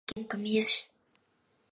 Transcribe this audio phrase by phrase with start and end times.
[0.15, 0.89] 宮城県富谷市